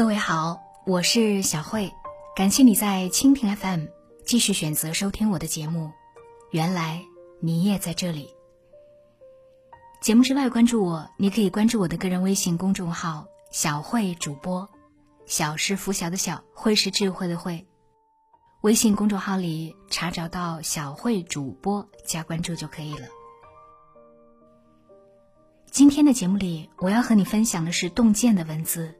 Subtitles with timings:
[0.00, 1.92] 各位好，我是小慧，
[2.34, 3.84] 感谢你在蜻蜓 FM
[4.24, 5.92] 继续选择收听我的节目。
[6.52, 7.04] 原来
[7.38, 8.30] 你也在这里。
[10.00, 14.66] 节目之外，关注我，你可以关注我的个人微信公众号“小慧主播”，
[15.28, 17.66] 小是拂晓的小，慧是智慧的慧。
[18.62, 23.06] 微信公众号里查找到“小慧主播”，加关注就可以了。
[25.70, 28.94] 今天的节目里，我要和你分享的是洞见的文字：“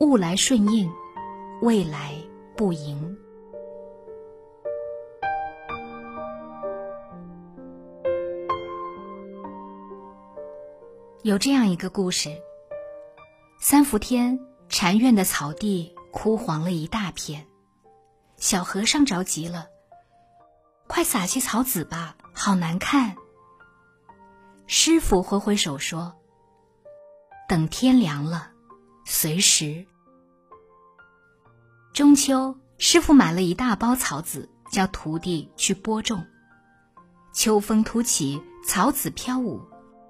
[0.00, 0.90] 物来顺应，
[1.60, 2.14] 未来
[2.56, 3.18] 不迎。”
[11.24, 12.30] 有这样一个故事：
[13.60, 17.46] 三伏天，禅院的草地枯黄了一大片，
[18.36, 19.66] 小和尚着急了
[20.86, 23.16] ：“快撒些草籽吧，好难看。”
[24.68, 26.14] 师傅挥挥手说
[27.48, 28.52] ：“等天凉了，
[29.04, 29.84] 随时。”
[31.98, 36.24] 中秋，师傅买了一大包草籽，叫徒弟去播种。
[37.34, 39.62] 秋风突起，草籽飘舞，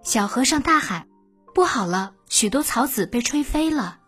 [0.02, 1.08] 小和尚大喊
[1.54, 4.00] ：“不好了，许多草籽被吹飞了。”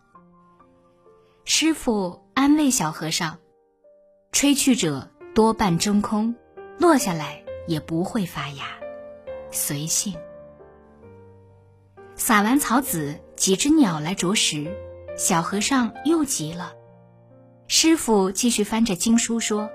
[1.43, 3.39] 师傅安慰小和尚
[4.31, 6.35] ：“吹去者多半真空，
[6.77, 8.63] 落下来也不会发芽，
[9.49, 10.13] 随性。”
[12.15, 14.71] 撒完草籽，几只鸟来啄食，
[15.17, 16.73] 小和尚又急了。
[17.73, 19.69] 师傅继续翻着经书说：“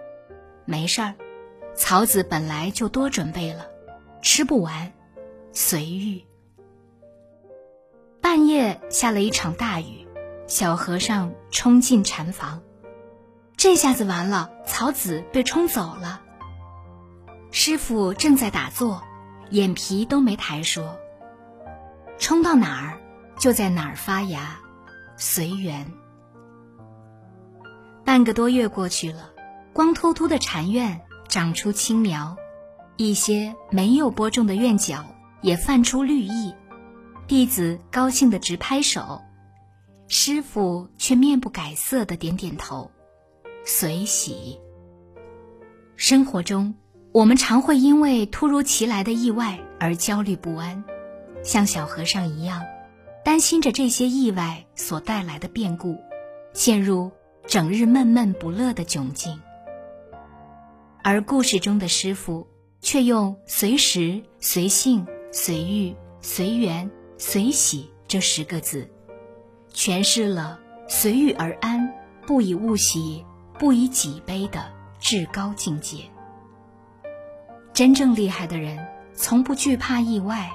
[0.66, 1.14] 没事儿，
[1.74, 3.68] 草籽本来就多准备了，
[4.20, 4.92] 吃不完，
[5.54, 6.22] 随遇。”
[8.20, 10.06] 半夜下了一场大雨，
[10.46, 12.62] 小和尚冲进禅房，
[13.56, 16.20] 这下子完了，草籽被冲走了。
[17.50, 19.02] 师傅正在打坐，
[19.48, 20.98] 眼皮都没抬说。
[22.18, 23.00] 冲到哪儿，
[23.38, 24.58] 就在哪儿发芽，
[25.16, 25.90] 随缘。
[28.06, 29.32] 半个多月过去了，
[29.72, 32.36] 光秃秃的禅院长出青苗，
[32.96, 35.04] 一些没有播种的院角
[35.42, 36.54] 也泛出绿意，
[37.26, 39.22] 弟子高兴的直拍手，
[40.06, 42.92] 师傅却面不改色的点点头，
[43.64, 44.60] 随喜。
[45.96, 46.76] 生活中，
[47.10, 50.84] 我们常会因为突如其来的意外而焦虑不安。
[51.42, 52.62] 像小和尚一样，
[53.24, 55.96] 担心着这些意外所带来的变故，
[56.54, 57.10] 陷入
[57.46, 59.40] 整日闷闷不乐的窘境。
[61.02, 62.46] 而故事中的师傅
[62.80, 68.90] 却用“随时、随性、随遇、随缘、随喜”这十个字，
[69.72, 70.58] 诠释了
[70.88, 71.92] 随遇而安、
[72.26, 73.24] 不以物喜、
[73.58, 75.98] 不以己悲的至高境界。
[77.72, 80.50] 真正厉害的人，从不惧怕意外。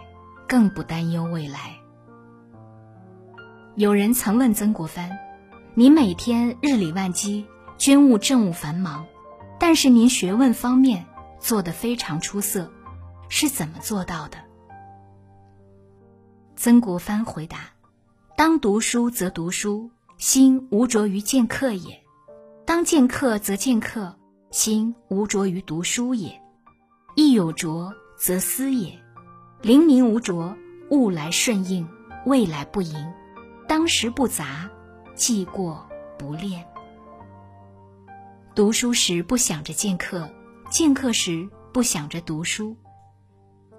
[0.47, 1.77] 更不担忧未来。
[3.75, 5.09] 有人曾问曾国藩
[5.73, 7.45] ：“您每天日理万机，
[7.77, 9.05] 军务政务繁忙，
[9.57, 11.05] 但是您学问方面
[11.39, 12.69] 做得非常出色，
[13.29, 14.37] 是怎么做到的？”
[16.57, 17.69] 曾国藩回答
[18.35, 22.03] ：“当读书则读书，心无着于见客也；
[22.65, 24.17] 当见客则见客，
[24.49, 26.41] 心无着于读书也。
[27.15, 28.99] 亦有着则思也。”
[29.63, 30.57] 灵明无着，
[30.89, 31.87] 物来顺应，
[32.25, 33.13] 未来不迎，
[33.69, 34.70] 当时不杂，
[35.21, 35.87] 记过
[36.17, 36.65] 不恋。
[38.55, 40.27] 读书时不想着见客，
[40.71, 42.75] 见客时不想着读书，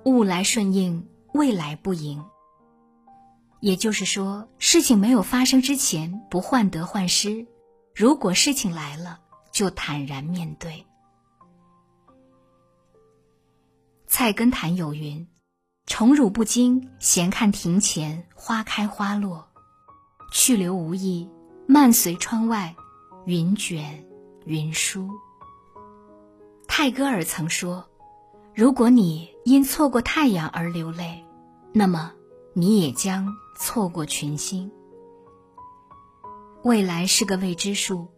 [0.05, 2.25] 物来顺应，未来不迎。
[3.59, 7.45] 也就是说，事情没有发生之前不患得患失，
[7.93, 9.19] 如果事情来了，
[9.51, 10.87] 就坦然面对。
[14.07, 15.27] 菜根谭有云。
[15.87, 19.49] 宠辱不惊，闲看庭前花开花落；
[20.31, 21.29] 去留无意，
[21.67, 22.75] 漫随窗外
[23.25, 24.05] 云卷
[24.44, 25.09] 云舒。
[26.67, 27.88] 泰戈尔曾说
[28.55, 31.25] ：“如果你因错过太阳而流泪，
[31.73, 32.12] 那么
[32.53, 33.29] 你也将
[33.59, 34.70] 错过群星。”
[36.62, 38.09] 未来是个未知数，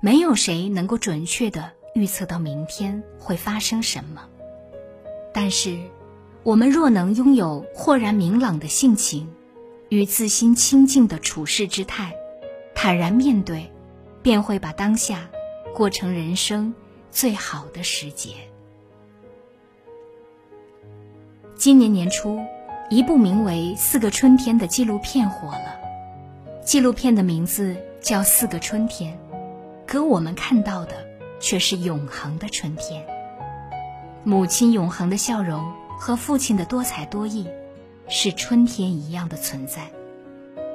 [0.00, 4.28] 没有谁能够准确的预测到明天会发生什么，
[5.32, 5.78] 但是。
[6.44, 9.28] 我们若能拥有豁然明朗的性情，
[9.90, 12.14] 与自心清净的处事之态，
[12.80, 13.72] 坦然面对，
[14.22, 15.28] 便会把当下
[15.74, 16.72] 过成人生
[17.10, 18.34] 最好的时节。
[21.56, 22.38] 今年年初，
[22.88, 25.80] 一部名为《四个春天》的纪录片火了。
[26.64, 29.12] 纪录片的名字叫《四个春天》，
[29.84, 31.04] 可我们看到的
[31.40, 33.04] 却是永恒的春天。
[34.22, 35.66] 母亲永恒的笑容。
[36.00, 37.48] 和父亲的多才多艺，
[38.06, 39.90] 是春天一样的存在。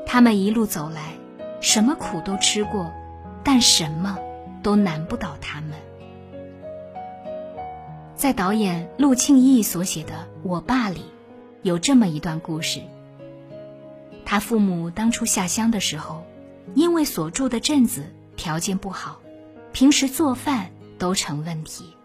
[0.05, 1.13] 他们一路走来，
[1.63, 2.91] 什么苦都吃过，
[3.41, 4.19] 但什么
[4.61, 5.71] 都难不倒他们。
[8.17, 10.11] 在导演陆庆义所写的
[10.43, 11.05] 《我爸》里，
[11.61, 12.81] 有这么一段故事。
[14.25, 16.25] 他父母当初下乡的时候，
[16.75, 19.21] 因为所住的镇子条件不好，
[19.71, 20.69] 平时做饭
[20.99, 21.95] 都成问题。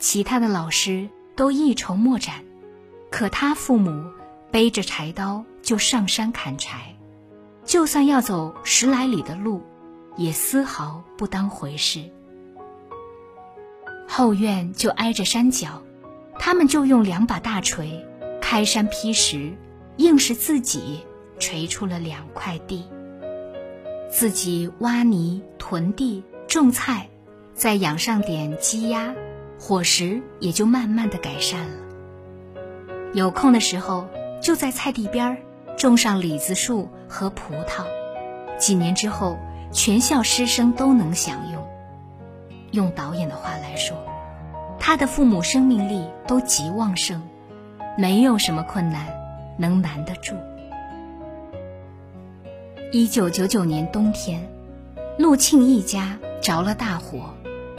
[0.00, 2.42] 其他的老师都一筹莫展，
[3.12, 4.10] 可他父母
[4.50, 6.96] 背着柴刀就上山砍柴，
[7.64, 9.62] 就算要走十来里的路，
[10.16, 12.10] 也丝毫不当回事。
[14.08, 15.82] 后院就挨着山脚，
[16.38, 18.04] 他们就用两把大锤
[18.40, 19.52] 开山劈石，
[19.96, 21.00] 硬是自己
[21.38, 22.84] 锤出了两块地。
[24.10, 27.08] 自己挖泥囤地种菜，
[27.54, 29.14] 再养上点鸡鸭，
[29.58, 31.76] 伙食也就慢慢的改善了。
[33.14, 34.06] 有空的时候，
[34.42, 35.42] 就在菜地边
[35.78, 37.84] 种上李子树和葡萄，
[38.58, 39.38] 几年之后，
[39.70, 41.62] 全校师生都能享用。
[42.70, 43.98] 用导演的话来说，
[44.80, 47.20] 他的父母生命力都极旺盛，
[47.98, 49.06] 没有什么困难
[49.58, 50.34] 能难得住。
[52.90, 54.48] 一九九九年冬天，
[55.18, 57.34] 陆庆一家着了大火，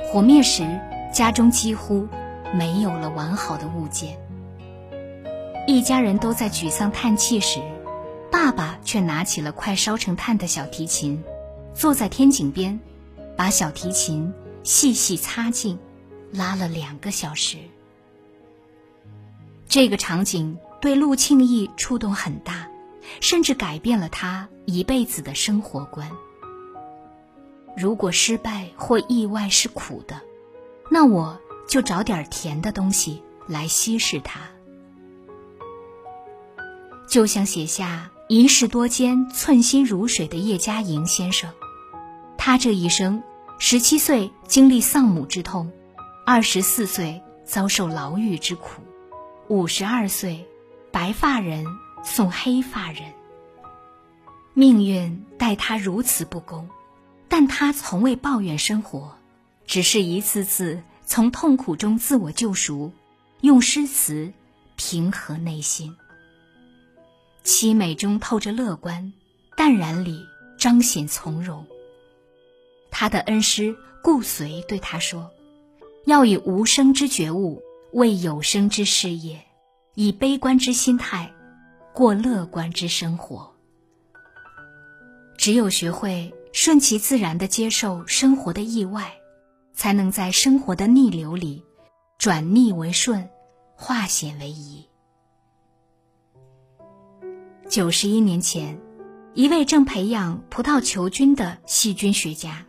[0.06, 0.64] 火灭时，
[1.12, 2.08] 家中几乎
[2.54, 4.16] 没有了完好的物件。
[5.66, 7.60] 一家人都在沮丧叹气时，
[8.34, 11.24] 爸爸却拿起了快烧成炭的小提琴，
[11.76, 12.80] 坐在天井边，
[13.38, 14.34] 把小提琴。
[14.64, 15.78] 细细擦净，
[16.32, 17.58] 拉了两个小时。
[19.68, 22.70] 这个场景对陆庆义触动很大，
[23.20, 26.10] 甚至改变了他一辈子的生活观。
[27.76, 30.22] 如果失败或意外是苦的，
[30.90, 31.38] 那我
[31.68, 34.40] 就找点甜的东西来稀释它。
[37.10, 41.52] 就像写下“一世多艰，寸心如水”的叶嘉莹先生，
[42.38, 43.22] 他这一生。
[43.60, 45.72] 十七岁经历丧母之痛，
[46.26, 48.82] 二十四岁遭受牢狱之苦，
[49.48, 50.46] 五十二岁，
[50.92, 51.66] 白发人
[52.04, 53.14] 送黑发人。
[54.54, 56.68] 命运待他如此不公，
[57.30, 59.16] 但他从未抱怨生活，
[59.66, 62.92] 只是一次次从痛苦中自我救赎，
[63.42, 64.34] 用诗词
[64.76, 65.96] 平和内心。
[67.44, 69.12] 凄美中透着乐观，
[69.58, 70.26] 淡然里
[70.58, 71.66] 彰显从容。
[72.90, 75.30] 他的恩师顾随对他说
[76.06, 77.62] ：“要以无声之觉悟
[77.92, 79.44] 为有声之事业，
[79.96, 81.34] 以悲观之心态
[81.94, 83.54] 过乐观之生活。
[85.36, 89.16] 只有学会顺其自然的接受生活的意外，
[89.74, 91.64] 才能在生活的逆流里
[92.18, 93.28] 转逆为顺，
[93.76, 94.88] 化险为夷。”
[97.70, 98.80] 九十一年前，
[99.34, 102.66] 一位正培养葡萄球菌的细菌学家。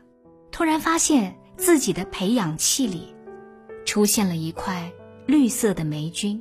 [0.53, 3.13] 突然发现自己的培养器里
[3.85, 4.93] 出现了一块
[5.27, 6.41] 绿色的霉菌，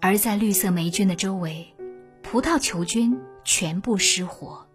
[0.00, 1.66] 而在绿色霉菌的周围，
[2.22, 4.66] 葡萄球菌全部失活。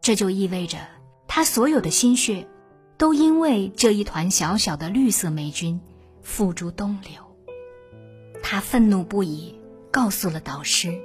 [0.00, 0.78] 这就意味着
[1.26, 2.48] 他所有的心血
[2.96, 5.78] 都因为这一团小小的绿色霉菌
[6.22, 7.22] 付诸东流。
[8.42, 9.60] 他愤怒不已，
[9.90, 10.98] 告诉了导师，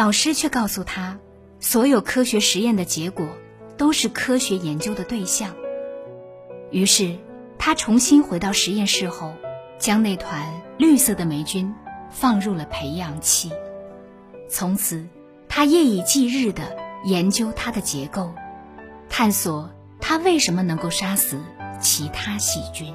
[0.00, 1.18] 导师却告诉他，
[1.58, 3.28] 所有科学实验的结果。
[3.76, 5.54] 都是科学研究的对象。
[6.70, 7.18] 于是，
[7.58, 9.34] 他重新回到实验室后，
[9.78, 11.74] 将那团绿色的霉菌
[12.10, 13.50] 放入了培养器。
[14.48, 15.06] 从此，
[15.48, 18.32] 他夜以继日地研究它的结构，
[19.10, 21.38] 探索它为什么能够杀死
[21.78, 22.94] 其他细菌。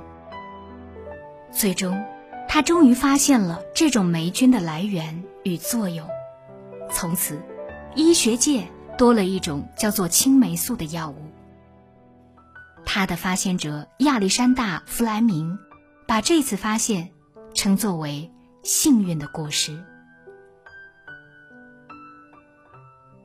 [1.51, 2.03] 最终，
[2.47, 6.07] 他终于发现了这种霉菌的来源与作用。
[6.95, 7.39] 从此，
[7.93, 8.65] 医学界。
[8.97, 11.17] 多了一种叫做青霉素的药物。
[12.85, 15.59] 他的发现者亚历山大·弗莱明
[16.07, 17.11] 把这次发现
[17.53, 18.31] 称作为
[18.63, 19.83] 幸运的果实。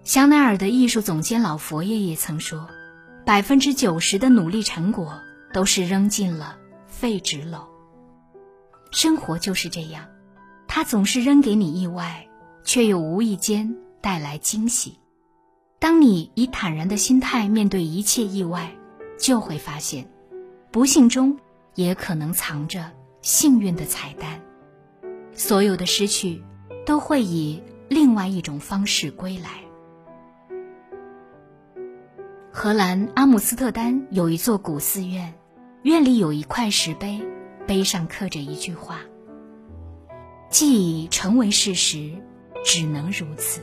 [0.02, 2.68] 香奈儿的艺术总监老佛爷也曾说
[3.24, 5.20] ：“百分之九十的努力成果
[5.52, 6.58] 都是扔进了
[6.88, 7.64] 废纸篓。”
[8.90, 10.08] 生活就是这样，
[10.66, 12.26] 它总是扔给你意外，
[12.64, 14.98] 却又无意间带来惊喜。
[15.78, 18.70] 当你以坦然的心态面对一切意外，
[19.18, 20.10] 就会发现，
[20.70, 21.38] 不幸中
[21.74, 22.90] 也可能藏着
[23.22, 24.40] 幸运的彩蛋。
[25.32, 26.42] 所有的失去，
[26.84, 29.50] 都会以另外一种方式归来。
[32.52, 35.32] 荷兰阿姆斯特丹有一座古寺院，
[35.82, 37.22] 院里有一块石碑，
[37.66, 39.00] 碑上刻着一句话
[40.50, 42.12] ：“既已成为事实，
[42.64, 43.60] 只能如此。”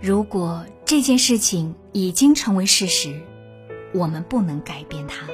[0.00, 3.22] 如果这件事情已经成为事实，
[3.94, 5.26] 我们不能改变它。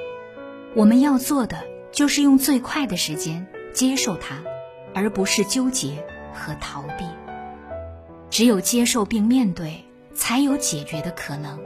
[0.77, 4.41] 我们要做的就是用最快的时间接受它，
[4.95, 7.05] 而不是纠结和逃避。
[8.31, 11.59] 只有接受并面对，才有解决的可能。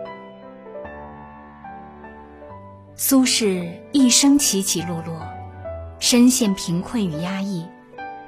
[2.97, 5.21] 苏轼一生起起落落，
[5.99, 7.67] 深陷贫困与压抑，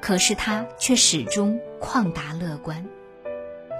[0.06, 2.86] 可是他却始终旷达乐观。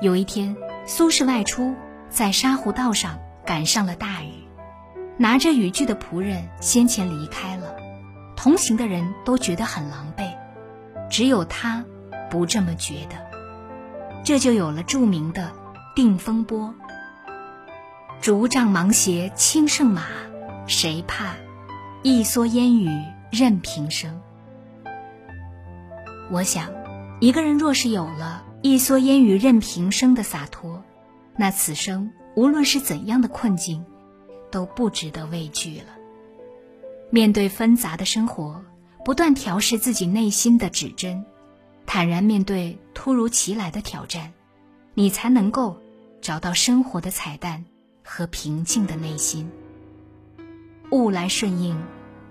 [0.03, 1.73] 有一天，苏轼外出，
[2.11, 4.33] 在沙湖道上赶上了大雨，
[5.19, 7.77] 拿着雨具的仆人先前离开了，
[8.35, 10.35] 同行的人都觉得很狼狈，
[11.09, 11.85] 只有他
[12.29, 13.15] 不这么觉得。
[14.25, 15.43] 这就有了著名的
[15.95, 16.59] 《定风波》
[18.21, 20.03] ：“竹杖芒鞋轻胜马，
[20.67, 21.37] 谁怕？
[22.03, 22.91] 一蓑烟雨
[23.31, 24.21] 任平生。”
[26.29, 26.73] 我想，
[27.21, 30.83] 一个人若是有了一蓑烟雨任平生的洒脱，
[31.37, 33.85] 那此生无论是怎样的困境，
[34.51, 35.87] 都不值得畏惧了。
[37.11, 38.61] 面对纷杂的生活，
[39.05, 41.25] 不断调试自己内心的指针。
[41.87, 44.33] 坦然面对突如其来的挑战，
[44.95, 45.81] 你才能够
[46.21, 47.65] 找到生活的彩蛋
[48.03, 49.49] 和平静的内心。
[50.91, 51.81] 物来顺应，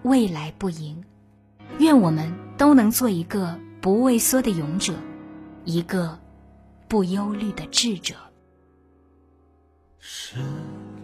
[0.03, 1.01] 未来不迎。
[1.79, 4.95] 愿我们都能做一个不畏缩的勇者，
[5.63, 6.17] 一个
[6.87, 8.15] 不忧虑的智者。
[9.99, 10.39] 十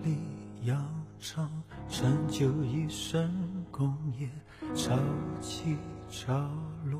[0.04, 0.18] 里
[0.64, 0.84] 洋
[1.20, 1.48] 场，
[1.88, 3.32] 成就一身
[3.70, 4.28] 功业，
[4.74, 4.98] 潮
[5.40, 5.78] 起
[6.10, 6.50] 潮
[6.86, 7.00] 落。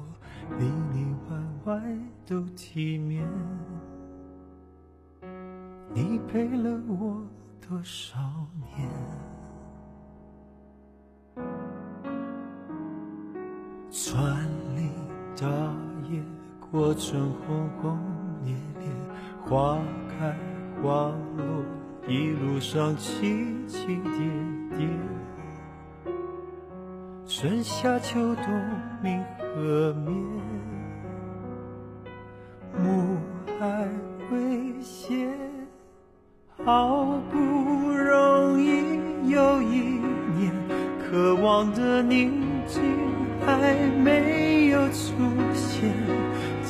[0.60, 1.82] 里里外外
[2.28, 3.28] 都体面，
[5.96, 7.26] 你陪了我
[7.68, 8.20] 多少
[8.78, 8.88] 年？
[13.90, 14.92] 穿林
[15.41, 15.48] 大
[16.07, 16.21] 叶
[16.71, 17.98] 过程轰轰
[18.45, 18.88] 烈烈，
[19.43, 20.36] 花开
[20.83, 21.43] 花落，
[22.07, 24.88] 一路上起起跌跌，
[27.27, 28.45] 春夏秋冬
[29.01, 29.19] 明。
[29.53, 30.15] 和面，
[32.81, 33.17] 暮
[33.60, 33.86] 霭
[34.31, 35.38] 危险，
[36.63, 37.38] 好不
[37.91, 40.00] 容易又一
[40.38, 40.53] 年，
[41.01, 42.31] 渴望的宁
[42.65, 42.81] 静
[43.45, 44.61] 还没。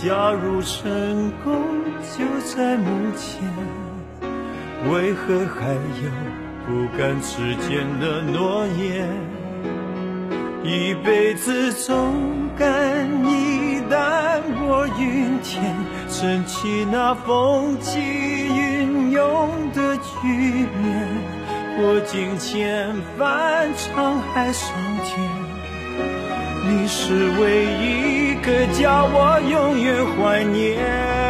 [0.03, 1.61] 假如成功
[2.17, 3.39] 就在目前，
[4.89, 6.09] 为何还有
[6.65, 9.07] 不敢实践的诺言？
[10.63, 12.67] 一辈子总感
[13.29, 15.75] 一淡过云天，
[16.09, 20.27] 撑起那风起云涌的局
[20.81, 21.07] 面，
[21.77, 25.40] 过尽千帆沧海桑田。
[26.71, 31.20] 你是唯一一个叫我永远怀念。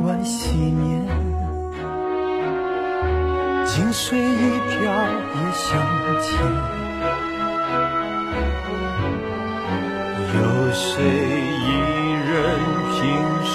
[0.00, 1.06] 万系年，
[3.66, 4.92] 清水一瓢
[5.34, 5.70] 也相。
[10.34, 10.38] 有
[10.72, 11.68] 谁一
[12.24, 12.32] 人
[12.90, 13.00] 平
[13.44, 13.52] 生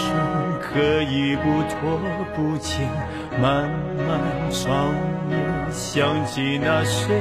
[0.62, 0.68] 可
[1.02, 1.76] 以不拖
[2.36, 2.88] 不欠，
[3.42, 3.68] 漫
[4.08, 4.08] 漫
[4.52, 4.94] 长
[5.30, 5.36] 夜，
[5.72, 7.20] 想起那谁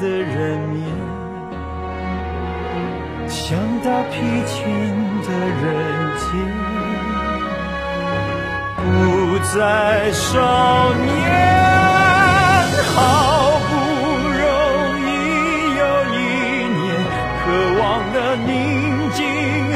[0.00, 0.82] 的人面，
[3.28, 4.14] 想到疲
[4.46, 4.56] 倦
[5.28, 5.62] 的人
[6.16, 6.63] 间。
[9.52, 11.04] 在少年。
[12.96, 12.98] 好
[13.68, 13.72] 不
[14.40, 14.42] 容
[15.00, 15.08] 易
[15.76, 15.82] 有
[16.12, 16.16] 一
[16.72, 16.84] 年，
[17.40, 17.44] 渴
[17.80, 17.82] 望
[18.12, 18.48] 的宁
[19.12, 19.18] 静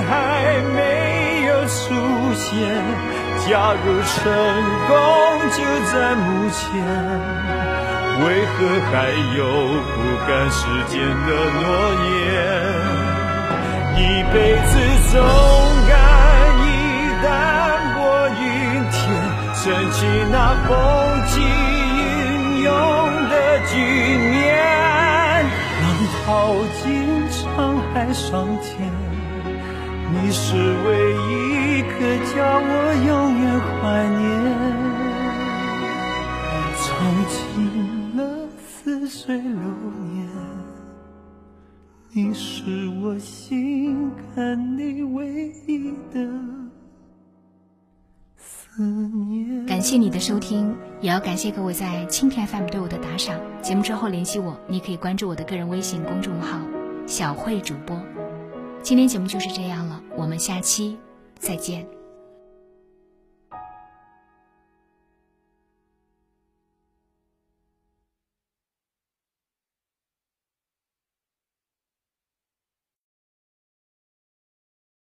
[0.09, 0.11] 还
[0.75, 0.79] 没
[1.47, 1.77] 有出
[2.35, 2.47] 现。
[3.47, 3.51] 假
[3.85, 4.17] 如成
[4.89, 4.91] 功
[5.57, 5.59] 就
[5.91, 6.59] 在目前，
[8.25, 8.57] 为何
[8.91, 8.93] 还
[9.37, 9.41] 有
[9.95, 9.97] 不
[10.27, 10.59] 甘时
[10.89, 10.95] 间
[11.27, 11.63] 的诺
[12.05, 12.37] 言？
[13.97, 14.01] 一
[14.33, 14.71] 辈子
[15.11, 15.15] 总
[15.89, 15.93] 该
[19.91, 20.71] 起那风
[21.27, 22.69] 起云涌
[23.29, 23.35] 的
[23.67, 23.73] 局
[24.31, 24.47] 面，
[25.83, 25.85] 浪
[26.25, 26.27] 淘
[26.83, 26.85] 尽
[27.31, 27.37] 沧
[27.93, 28.69] 海桑田，
[30.13, 30.47] 你是
[30.87, 30.89] 唯
[31.29, 31.91] 一一个
[32.35, 32.71] 叫我
[33.07, 33.09] 永
[33.41, 33.47] 远。
[33.81, 34.21] 怀念，
[36.77, 36.87] 尝
[37.29, 37.37] 尽
[38.17, 38.21] 了
[38.59, 39.43] 似水流
[40.13, 40.17] 年。
[42.11, 46.17] 你是我心坎里唯一的
[49.89, 50.77] 谢你的收听。
[51.01, 53.35] 也要感谢各位在蜻蜓 FM 对我的打赏。
[53.63, 56.61] 节目之后联系我，你可以关注我的个人微信公众号
[57.09, 57.99] “小慧主播”。
[58.85, 60.99] 今天节目就是这样了，我们下期
[61.39, 61.98] 再见。